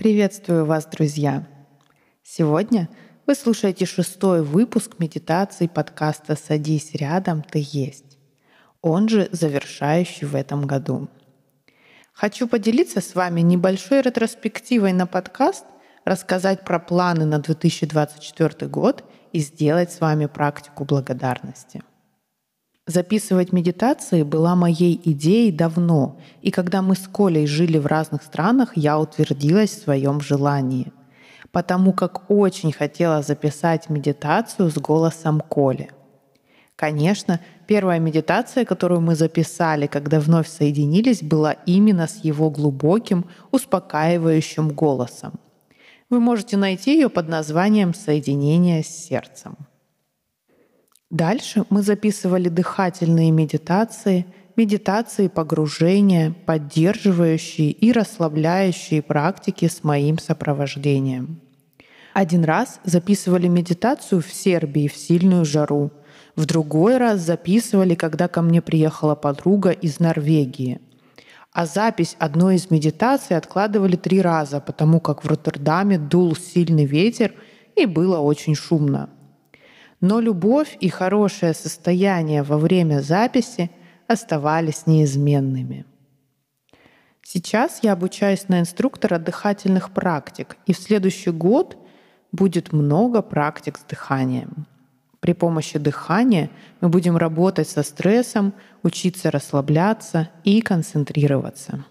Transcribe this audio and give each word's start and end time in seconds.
Приветствую 0.00 0.64
вас, 0.64 0.86
друзья! 0.86 1.46
Сегодня 2.22 2.88
вы 3.26 3.34
слушаете 3.34 3.84
шестой 3.84 4.42
выпуск 4.42 4.92
медитации 4.98 5.66
подкаста 5.66 6.36
«Садись 6.36 6.94
рядом, 6.94 7.42
ты 7.42 7.62
есть», 7.62 8.16
он 8.80 9.10
же 9.10 9.28
завершающий 9.30 10.26
в 10.26 10.34
этом 10.34 10.66
году. 10.66 11.10
Хочу 12.14 12.48
поделиться 12.48 13.02
с 13.02 13.14
вами 13.14 13.42
небольшой 13.42 14.00
ретроспективой 14.00 14.94
на 14.94 15.06
подкаст, 15.06 15.66
рассказать 16.06 16.64
про 16.64 16.78
планы 16.78 17.26
на 17.26 17.38
2024 17.38 18.70
год 18.70 19.04
и 19.32 19.40
сделать 19.40 19.92
с 19.92 20.00
вами 20.00 20.24
практику 20.24 20.86
благодарности– 20.86 21.82
Записывать 22.90 23.52
медитации 23.52 24.24
была 24.24 24.56
моей 24.56 25.00
идеей 25.04 25.52
давно, 25.52 26.18
и 26.42 26.50
когда 26.50 26.82
мы 26.82 26.96
с 26.96 27.06
Колей 27.06 27.46
жили 27.46 27.78
в 27.78 27.86
разных 27.86 28.24
странах, 28.24 28.72
я 28.74 28.98
утвердилась 28.98 29.70
в 29.70 29.82
своем 29.84 30.20
желании, 30.20 30.92
потому 31.52 31.92
как 31.92 32.28
очень 32.28 32.72
хотела 32.72 33.22
записать 33.22 33.90
медитацию 33.90 34.72
с 34.72 34.74
голосом 34.74 35.40
Коли. 35.40 35.92
Конечно, 36.74 37.38
первая 37.68 38.00
медитация, 38.00 38.64
которую 38.64 39.02
мы 39.02 39.14
записали, 39.14 39.86
когда 39.86 40.18
вновь 40.18 40.48
соединились, 40.48 41.22
была 41.22 41.52
именно 41.66 42.08
с 42.08 42.24
его 42.24 42.50
глубоким, 42.50 43.24
успокаивающим 43.52 44.70
голосом. 44.70 45.34
Вы 46.08 46.18
можете 46.18 46.56
найти 46.56 46.94
ее 46.94 47.08
под 47.08 47.28
названием 47.28 47.94
«Соединение 47.94 48.82
с 48.82 48.88
сердцем». 48.88 49.69
Дальше 51.10 51.64
мы 51.70 51.82
записывали 51.82 52.48
дыхательные 52.48 53.32
медитации, 53.32 54.26
медитации 54.54 55.26
погружения, 55.26 56.32
поддерживающие 56.46 57.72
и 57.72 57.90
расслабляющие 57.90 59.02
практики 59.02 59.66
с 59.66 59.82
моим 59.82 60.18
сопровождением. 60.18 61.40
Один 62.14 62.44
раз 62.44 62.80
записывали 62.84 63.48
медитацию 63.48 64.22
в 64.22 64.32
Сербии 64.32 64.86
в 64.86 64.96
сильную 64.96 65.44
жару. 65.44 65.90
В 66.36 66.46
другой 66.46 66.96
раз 66.96 67.20
записывали, 67.20 67.96
когда 67.96 68.28
ко 68.28 68.40
мне 68.40 68.62
приехала 68.62 69.16
подруга 69.16 69.70
из 69.70 69.98
Норвегии. 69.98 70.80
А 71.52 71.66
запись 71.66 72.14
одной 72.20 72.54
из 72.54 72.70
медитаций 72.70 73.36
откладывали 73.36 73.96
три 73.96 74.20
раза, 74.22 74.60
потому 74.60 75.00
как 75.00 75.24
в 75.24 75.28
Роттердаме 75.28 75.98
дул 75.98 76.36
сильный 76.36 76.84
ветер 76.84 77.34
и 77.74 77.86
было 77.86 78.18
очень 78.18 78.54
шумно. 78.54 79.10
Но 80.00 80.18
любовь 80.20 80.78
и 80.80 80.88
хорошее 80.88 81.52
состояние 81.52 82.42
во 82.42 82.56
время 82.56 83.00
записи 83.00 83.70
оставались 84.06 84.86
неизменными. 84.86 85.84
Сейчас 87.22 87.80
я 87.82 87.92
обучаюсь 87.92 88.48
на 88.48 88.60
инструктора 88.60 89.18
дыхательных 89.18 89.92
практик, 89.92 90.56
и 90.66 90.72
в 90.72 90.78
следующий 90.78 91.30
год 91.30 91.76
будет 92.32 92.72
много 92.72 93.20
практик 93.22 93.78
с 93.78 93.82
дыханием. 93.82 94.66
При 95.20 95.34
помощи 95.34 95.78
дыхания 95.78 96.50
мы 96.80 96.88
будем 96.88 97.18
работать 97.18 97.68
со 97.68 97.82
стрессом, 97.82 98.54
учиться 98.82 99.30
расслабляться 99.30 100.30
и 100.44 100.62
концентрироваться. 100.62 101.84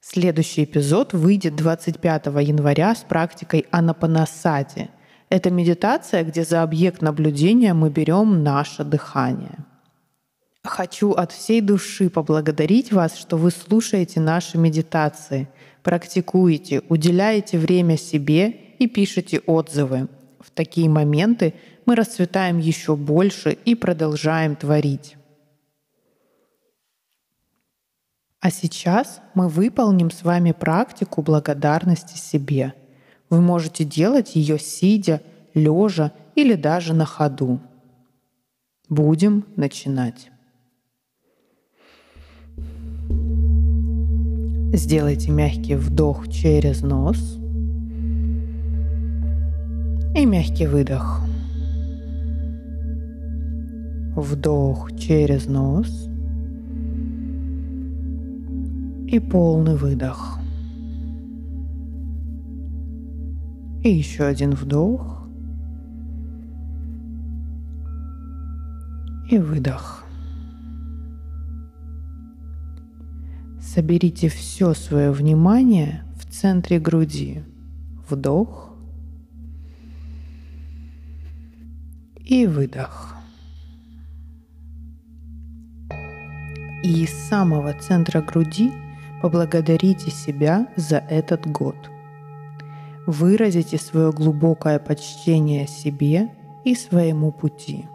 Следующий 0.00 0.64
эпизод 0.64 1.14
выйдет 1.14 1.56
25 1.56 2.26
января 2.26 2.94
с 2.94 3.00
практикой 3.00 3.66
анапанасати— 3.70 4.90
это 5.30 5.50
медитация, 5.50 6.24
где 6.24 6.44
за 6.44 6.62
объект 6.62 7.00
наблюдения 7.00 7.72
мы 7.72 7.88
берем 7.88 8.42
наше 8.42 8.84
дыхание. 8.84 9.64
Хочу 10.62 11.12
от 11.12 11.32
всей 11.32 11.60
души 11.60 12.10
поблагодарить 12.10 12.92
вас, 12.92 13.16
что 13.16 13.38
вы 13.38 13.50
слушаете 13.52 14.20
наши 14.20 14.58
медитации, 14.58 15.48
практикуете, 15.82 16.82
уделяете 16.88 17.58
время 17.58 17.96
себе 17.96 18.48
и 18.78 18.88
пишете 18.88 19.38
отзывы. 19.46 20.08
В 20.40 20.50
такие 20.50 20.90
моменты 20.90 21.54
мы 21.86 21.94
расцветаем 21.94 22.58
еще 22.58 22.96
больше 22.96 23.52
и 23.52 23.74
продолжаем 23.74 24.56
творить. 24.56 25.16
А 28.40 28.50
сейчас 28.50 29.20
мы 29.34 29.48
выполним 29.48 30.10
с 30.10 30.24
вами 30.24 30.52
практику 30.52 31.22
благодарности 31.22 32.16
себе– 32.18 32.74
вы 33.30 33.40
можете 33.40 33.84
делать 33.84 34.34
ее 34.34 34.58
сидя, 34.58 35.22
лежа 35.54 36.12
или 36.34 36.54
даже 36.54 36.92
на 36.92 37.06
ходу. 37.06 37.60
Будем 38.88 39.44
начинать. 39.56 40.30
Сделайте 44.72 45.30
мягкий 45.30 45.76
вдох 45.76 46.28
через 46.28 46.82
нос 46.82 47.38
и 50.14 50.26
мягкий 50.26 50.66
выдох. 50.66 51.20
Вдох 54.16 54.96
через 54.96 55.46
нос 55.46 56.08
и 59.06 59.20
полный 59.20 59.76
выдох. 59.76 60.39
И 63.82 63.90
еще 63.90 64.24
один 64.24 64.50
вдох. 64.50 65.26
И 69.30 69.38
выдох. 69.38 70.04
Соберите 73.58 74.28
все 74.28 74.74
свое 74.74 75.10
внимание 75.10 76.04
в 76.14 76.30
центре 76.30 76.78
груди. 76.78 77.42
Вдох. 78.08 78.74
И 82.18 82.46
выдох. 82.46 83.16
И 86.82 87.04
из 87.04 87.10
самого 87.28 87.72
центра 87.72 88.20
груди 88.20 88.72
поблагодарите 89.22 90.10
себя 90.10 90.68
за 90.76 90.98
этот 90.98 91.46
год– 91.46 91.76
выразите 93.06 93.78
свое 93.78 94.12
глубокое 94.12 94.78
почтение 94.78 95.66
себе 95.66 96.34
и 96.64 96.74
своему 96.74 97.32
пути. 97.32 97.86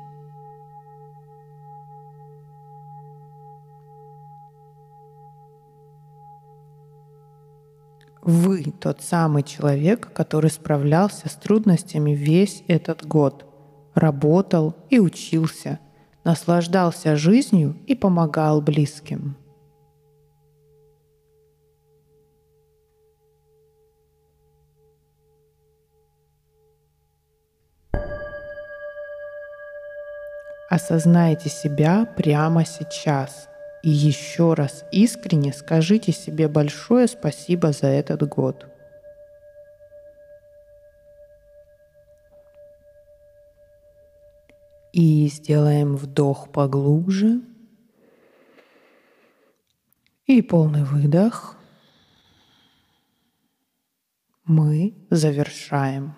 Вы 8.22 8.74
тот 8.80 9.02
самый 9.02 9.44
человек, 9.44 10.12
который 10.12 10.50
справлялся 10.50 11.30
с 11.30 11.36
трудностями 11.36 12.12
весь 12.12 12.64
этот 12.68 13.06
год, 13.06 13.46
работал 13.94 14.76
и 14.90 15.00
учился, 15.00 15.80
наслаждался 16.24 17.16
жизнью 17.16 17.78
и 17.86 17.94
помогал 17.94 18.62
близким. 18.62 19.38
Осознайте 30.70 31.50
себя 31.50 32.06
прямо 32.06 32.66
сейчас 32.66 33.50
и 33.84 33.90
еще 33.90 34.56
раз 34.56 34.84
искренне 34.92 35.54
скажите 35.54 36.12
себе 36.12 36.48
большое 36.48 37.08
спасибо 37.08 37.72
за 37.72 37.86
этот 37.88 38.28
год. 38.28 38.66
И 44.92 45.28
сделаем 45.28 45.98
вдох 45.98 46.52
поглубже. 46.52 47.42
И 50.26 50.42
полный 50.42 50.84
выдох. 50.84 51.56
Мы 54.46 55.06
завершаем. 55.12 56.16